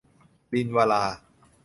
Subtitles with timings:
[0.51, 1.03] ลิลวรา